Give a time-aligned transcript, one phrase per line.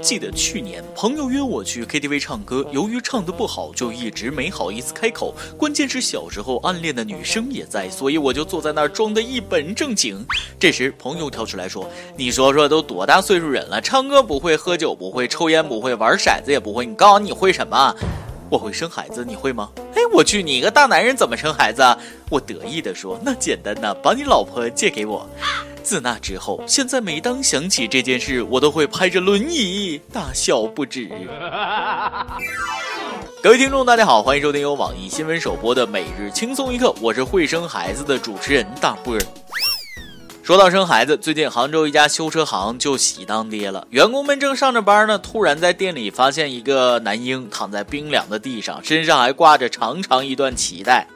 [0.00, 5.34] 记得去年朋友约我去 KTV 唱歌，由于唱得不好，就一直没好意思开口。
[5.58, 10.24] 关键是小时候暗恋的女生也在，所以我就坐在那儿装得一本正经。
[10.58, 17.94] 这时朋友跳出来说：“你说说，都多大岁数人了，唱歌不会，喝酒不会，抽烟不会，玩骰子也不会，你告诉我你会什么？
[18.50, 19.70] 我会生孩子，你会吗？
[19.94, 21.82] 哎，我去，你一个大男人怎么生孩子？
[22.30, 25.28] 我得意地说：那简单呐，把你老婆借给我。”
[25.84, 31.10] 自那之后，现在每当想起这件事，我都会拍着轮椅大笑不止。
[33.42, 39.20] 各位听众，大家好，欢迎收听由网易新闻首播的《每日轻松一刻》，我是会生孩子的主持人大波儿。
[40.42, 43.86] 说到生孩子，最近杭州一家修车行就喜当爹了。
[43.90, 51.06] 员工们正上着班呢，突然在店里发现一个男婴躺在冰凉的地上，身上还挂着长长一段脐带，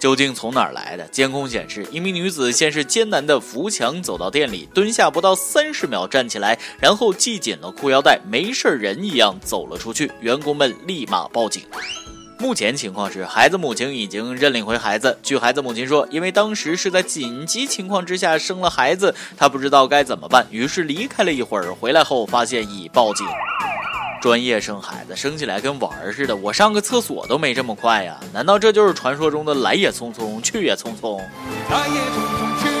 [0.00, 1.06] 究竟从哪儿来的？
[1.08, 10.10] 监控显示，一名女子先是艰难地扶墙走到店里，蹲下不到三十秒站起来，然后系紧了裤腰带，没事人一样走了出去。
[10.20, 11.62] 员工们立马报警。
[12.38, 15.18] 目前情况是，孩子母亲已经认领回孩子。
[15.22, 23.26] 据孩子母亲说，因为当时是在紧急情况之下生了孩子，她不知道该怎么办，于是离开了一会儿，回来后发现已报警。
[24.20, 28.20] 专业生孩子，生起来跟玩儿似的，我上个厕所都没这么快呀！
[28.32, 31.18] 难道这就是传说中的来也匆匆，去也匆匆？
[31.70, 32.79] 来也匆匆，去，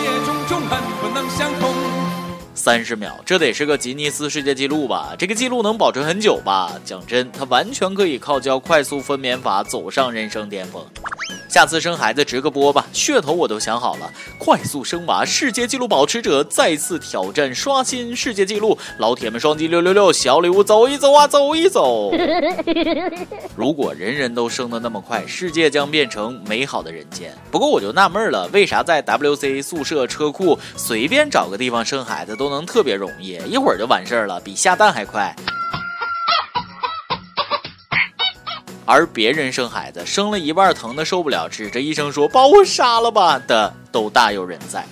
[2.60, 5.14] 三十秒，这得是个吉尼斯世界纪录吧？
[5.18, 6.70] 这个记录能保存很久吧？
[6.84, 10.84] 讲真，他完全可以靠教快速分娩法走上人生巅峰。
[11.48, 14.12] 下次生孩子直个播吧，噱头我都想好了。
[14.38, 22.12] 快速生娃世界纪录保持者再次挑战刷新世界纪录，老铁们双击六六六，小礼物走一走啊，走一走。
[23.56, 27.34] 如果人人都生的那么快，世界将变成美好的人间。
[27.50, 35.34] 不过我就纳闷了，为啥在 WC 宿舍车库随便找个地方生孩子都能特别容易，一会儿就完事儿了，比下蛋还快。
[38.84, 44.84] 而别人生孩子生了一半疼的受不了，指着医生说“把我杀了吧”的都大有人在。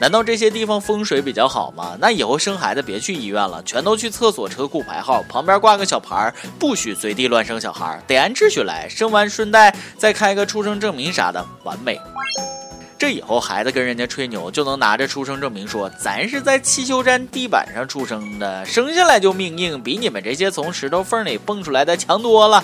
[0.00, 1.96] 难道这些地方风水比较好吗？
[2.00, 8.88] 那以后生孩子别去医院了，全都去厕所车库排号，旁边挂个小牌儿，不许随地乱生小孩，得按秩序来。
[8.88, 12.00] 生完顺带再开个出生证明啥的，完美。
[13.02, 22.62] 这以后孩子跟人家吹牛，就能拿着出生证明说咱是在汽修站地板上出生的，生下来就命硬，比你们这些从石头缝里蹦出来的强多了。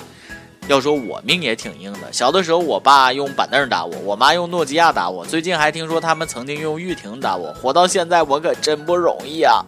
[0.69, 7.51] 要说我命也挺硬的，小的时候我爸用板凳打我，我妈用诺基亚打我，最近还听说他们曾经用玉婷打我。
[7.55, 9.65] 活到现在我可真不容易啊！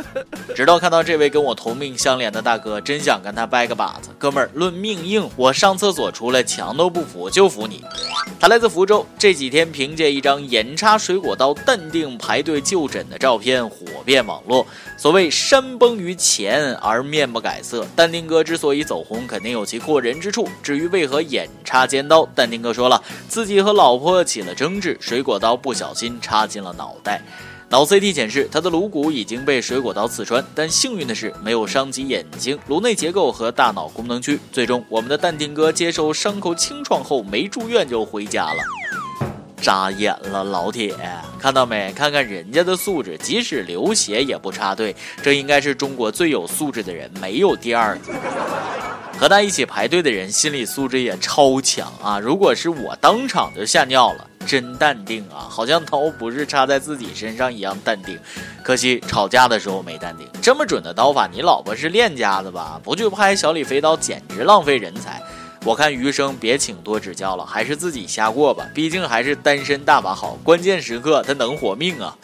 [0.54, 4.10] 直到看到这位跟我同命相连的大哥，真想跟他掰个把子。
[4.18, 7.82] 哥们儿，论命硬，我上厕所出来墙都不服，就服你。
[8.38, 14.66] 他来自福州，这几天凭借一张眼插水果刀淡定排队就诊的照片火遍网络。
[14.98, 20.41] 所谓山崩于前而面不改色，淡定哥之所以走红，肯定有其过人之处。
[20.62, 27.22] 至于为何眼插尖刀，淡定哥说了，自己和老婆起了争执，水果刀不小心插进了脑袋。
[27.68, 34.38] 脑 CT 显示，他的颅骨已经被水果刀刺穿，但幸运的是没有伤及眼睛、颅内结构和大脑功能区。
[34.52, 38.62] 最终，我们的淡定哥接受伤口清创后没住院就回家了。
[39.56, 40.94] 扎眼了，老铁，
[41.38, 41.90] 看到没？
[41.94, 47.96] 看看人家的素质，即使流血也不插队，这应该是中国最有素质的人，没有第二。
[49.18, 52.18] 和他一起排队的人心理素质也超强啊！
[52.18, 54.26] 如果是我，当场就吓尿了。
[54.44, 58.18] 真淡定啊，好像刀不是插在自己身上一样淡定。
[58.64, 60.26] 可惜吵架的时候没淡定。
[60.42, 62.80] 这么准的刀法，你老婆是练家子吧？
[62.82, 65.22] 不去拍小李飞刀，简直浪费人才。
[65.64, 68.66] 我看余生别请多指教了，还是自己瞎过吧。
[68.74, 72.18] 毕竟还是单身大把好，关键时刻他能活命啊。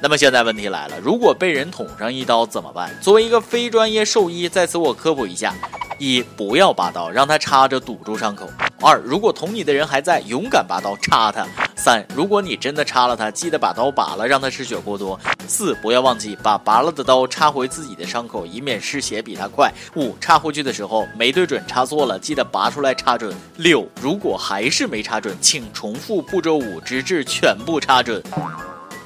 [0.00, 2.90] 那么现在问题来了，如果被人捅上一刀怎么办？
[3.00, 5.54] 作为一个非专业兽医，在此我科普一下：
[5.98, 8.44] 一、不要拔刀，让他插着堵住伤口；
[8.82, 11.46] 二、如果捅你的人还在，勇敢拔刀插他；
[11.76, 28.22] 三、如果你真的插了他，记得把刀拔了，让他失血过多；四、不要忘记把拔了的刀插回自己的伤口，以免失血比他快；五、插回去的时候没对准，插错了，记得拔出来插准；六、如果还是没插准，请重复步骤五，直至全部插准。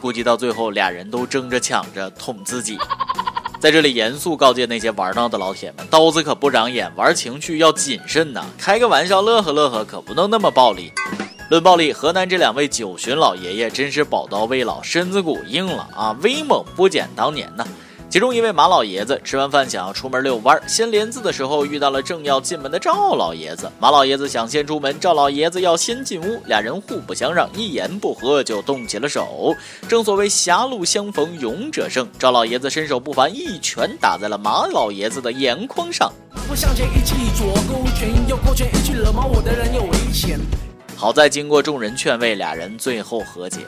[0.00, 2.78] 估计到最后，俩人都争着抢着捅自己。
[3.60, 8.46] 在这里严肃告诫那些玩闹的老铁们，刀子可不长眼，玩情趣要谨慎呐。
[8.56, 10.90] 开个玩笑，乐呵乐呵，可不能那么暴力。
[11.50, 17.66] 论暴力，河南这两位九旬老爷爷真是宝刀未老，身子骨硬了啊，威猛不减当年呢。
[18.10, 23.70] 其中一位马老爷子吃完饭想要出门遛弯，掀帘子的时候遇到了正要进门的赵老爷子。
[23.78, 29.54] 马老爷子想先出门，赵老爷子要先进屋，俩人互不相让，一言不合就动起了手。
[29.86, 36.12] 正所谓狭路相逢勇者胜，赵老爷子身手不凡，一拳打在了马老爷子的眼眶上。
[40.96, 43.60] 好在经过众人劝慰，俩人最后和解。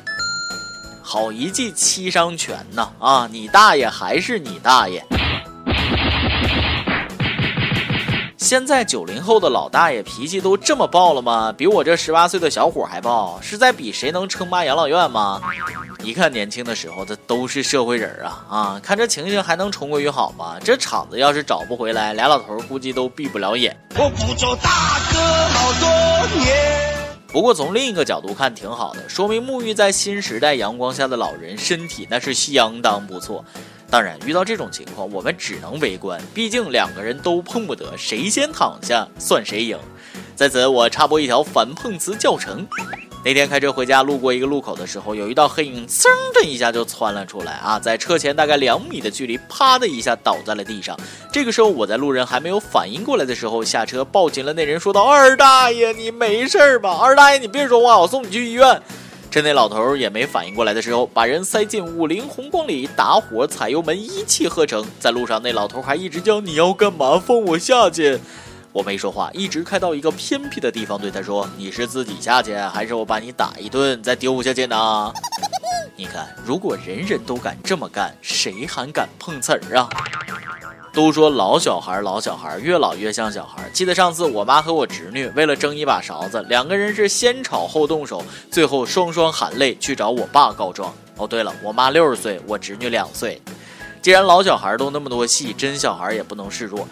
[1.13, 2.89] 好一记七伤拳呐！
[2.99, 5.05] 啊，你大爷还是你大爷！
[8.39, 11.53] 现在九零后的老大爷脾气都这么暴了吗？
[11.53, 13.39] 比我这十八岁的小伙还暴？
[13.43, 15.39] 是在比谁能称霸养老院吗？
[16.03, 18.47] 一看年轻的时候，这都是社会人啊！
[18.49, 20.57] 啊，看这情形还能重归于好吗？
[20.65, 23.77] 这场子要是找不回来，俩老头估计都闭不了眼。
[23.99, 26.92] 我不做大哥好多年。
[27.33, 33.43] 不过从另一个角度看，挺好的，说明沐浴在新时代阳光下的老人身体那是相当不错。
[33.91, 39.79] 当然，遇到这种情况，我们只能围观，毕竟两个人都碰不得，谁先躺下算谁赢。
[40.37, 42.67] 在此，我插播一条反碰瓷教程。
[43.25, 47.79] 那天开车回家，路过一个路口的时候，有一道黑影，噌的一下就窜了出来啊！
[47.79, 50.99] 在车前大概两米的距离，啪的一下倒在了地上。
[51.33, 56.99] 这个时候，我在路人还没有反应过来的时候，下车抱紧了那人，说道：“二大爷，你没事吧？
[57.01, 58.83] 二大爷，你别说话，我送你去医院。”
[59.31, 64.85] 趁那老头也没反应过来的时候，把人塞进五菱宏光里，打火踩油门，一气呵成。
[64.99, 67.23] 在路上，那老头还一直叫：“你要干嘛？
[67.25, 68.19] 放我下去！”
[68.73, 75.13] 我没说话，一直开到一个偏僻的地方，对他说：“你是自己下去，还是我把你打一顿再丢下去呢？”
[75.95, 79.89] 你看，如果人人都敢这么干，谁还敢碰瓷儿啊？
[80.95, 83.69] 都说老小孩，老小孩，越老越像小孩。
[83.73, 90.95] 记得上次我妈和我侄女为了争一把勺子，两个人是先吵后动手，最后双双含泪去找我爸告状。
[91.17, 93.41] 哦，对了，我妈六十岁，我侄女两岁。
[94.01, 96.89] 既然老小孩都那么多戏，真小孩也不能示弱。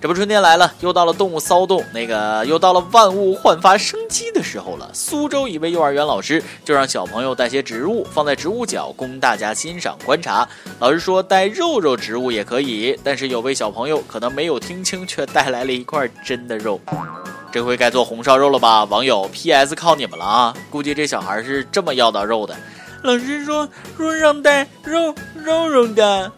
[0.00, 4.88] 这不春天来了，又到了动物骚动，那个又到了万物焕发生机的时候了。
[4.94, 10.48] 苏州一位幼儿园老师就让小朋友带些植物放在植物角，供大家欣赏观察。
[10.78, 16.80] 老师说带肉肉植物也可以，但是有位小朋友可能没有听清，却带来了一块真的肉。
[17.52, 18.84] 这回该做红烧肉了吧？
[18.84, 19.74] 网友 P.S.
[19.74, 20.54] 靠你们了啊！
[20.70, 22.56] 估计这小孩是这么要到肉的。
[23.02, 26.30] 老师说说让带肉肉肉的，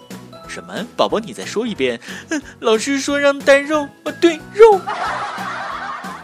[0.52, 0.86] 什么？
[0.96, 1.98] 宝宝，你再说一遍。
[2.60, 4.78] 老师说让带肉，啊，对肉。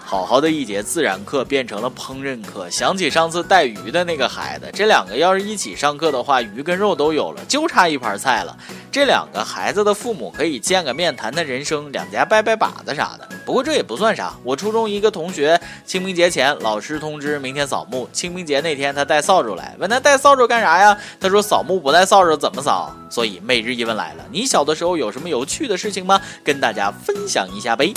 [0.08, 8.56] 好好的一节自然课变成了烹饪课，想起上次带鱼的那个孩子，这两个要是一起上课的话，鱼跟肉都有了，就差一盘菜了。
[8.90, 13.28] 这两个孩子的父母可以见个面，谈谈人生，两家拜拜把子啥的。
[13.44, 20.96] 不过这也不算啥，我初中一个同学，清明节前老师通知明天扫墓，清明节那天他带扫帚来，问他带扫帚干啥呀？
[21.20, 22.96] 他说扫墓不带扫帚怎么扫？
[23.10, 26.18] 所以每日一问来了，你小的时候有什么有趣的事情吗？
[26.42, 27.92] 跟大家分享一下呗。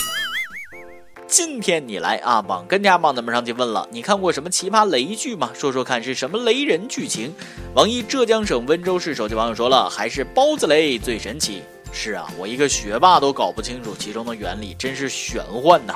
[1.32, 5.50] 今天你来啊，榜跟家榜咱们上去问了，你看过什么奇葩雷剧吗？
[5.54, 7.34] 说说看是什么雷人剧情？
[7.74, 11.62] 网易浙江省温州市手机网友说了，还是包子雷最神奇。
[11.94, 15.94] 是啊，我一个学霸都搞不清楚其中的原理，真是玄幻呐。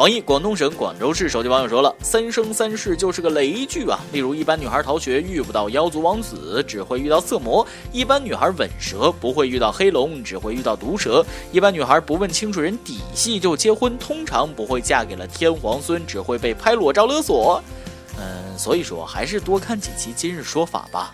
[0.00, 4.00] 网易广东省广州市手机网友说了：“三生三世就是个雷剧啊！
[4.14, 7.62] 例如，一般女孩逃学遇不到妖族王子，只会遇到色魔；
[7.92, 17.62] 一般女孩吻蛇不会遇到黑龙，只会遇到毒蛇；一般女孩不问清楚人底细就结婚，通常不会嫁给了天皇孙，只会被拍裸照勒索。
[18.16, 21.10] 嗯，所以说还是多看几期《今日说法》吧。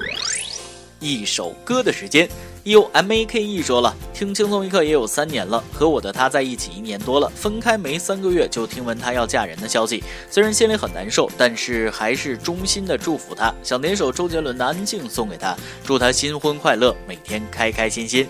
[1.00, 2.28] 一首歌的时间。
[2.66, 18.26] ”U M A K E 说了，听轻松一刻也有三年了，和我的他在一起一年多了，分开没三个月就听闻他要嫁人的消息，虽然心里很难受，但是还是衷心的祝福他，想点首周杰伦的《安静》送给他，祝他新婚快乐，每天开开心心。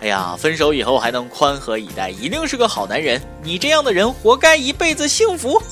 [0.00, 5.62] 哎呀，分手以后还能宽和以待，一定是个好男人，你这样的人活该一辈子幸福。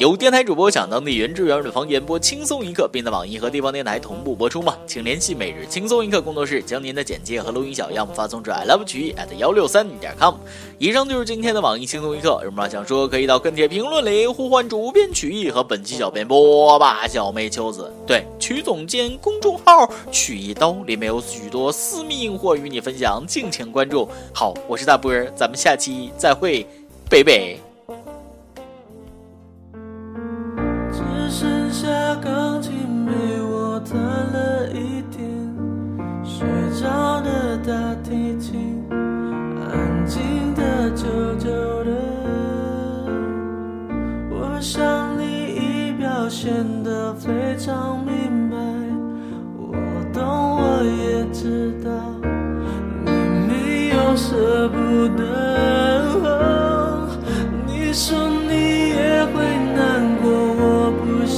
[0.00, 4.74] 有电台主播讲当地原汁原味的方言播轻松一刻，并在网易和地方电台同步播出吗？
[4.86, 10.36] 请联系每日轻松一刻工作室，将您的简介和录音小样发送至 i love 曲艺 at 幺六三点 com。
[10.78, 17.92] 以上就是今天的网易轻松一刻，有什么想说可以到跟帖评论里呼唤主编曲艺和本期小编播吧，小妹秋子。
[18.06, 24.08] 对，曲总监公众号曲一刀里面有许多私密硬货与你分享，敬请关注。
[24.32, 26.66] 好，我是大波儿，咱们下期再会，
[27.10, 27.60] 北北。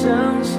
[0.03, 0.11] 相
[0.43, 0.59] 信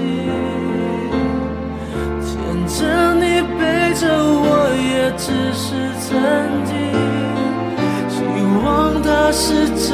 [2.21, 2.31] 牵
[2.65, 5.67] 着你背着我也只是
[5.99, 6.07] 曾
[6.63, 6.71] 经
[8.07, 8.15] 希
[8.63, 8.65] 望
[9.03, 9.85] 他是真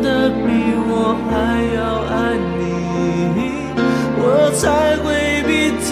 [0.00, 0.38] 的比
[0.86, 1.30] 我还
[1.74, 2.14] 要爱
[2.54, 2.58] 你。
[4.16, 4.62] 我才
[4.98, 5.06] 会
[5.42, 5.88] 逼自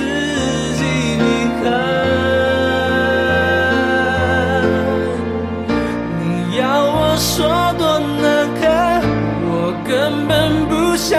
[0.79, 0.81] 己
[1.25, 1.27] 离
[1.59, 1.65] 开。
[6.21, 6.25] 你
[6.57, 7.35] 要我说
[7.77, 8.25] 多难
[8.61, 8.63] 堪
[9.43, 9.51] 我
[9.85, 9.91] 根
[10.29, 10.31] 本
[10.69, 11.13] 不想